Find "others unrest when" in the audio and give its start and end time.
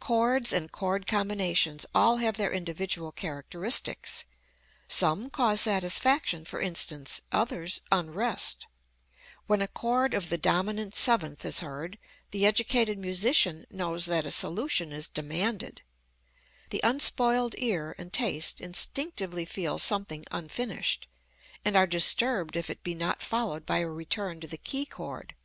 7.30-9.62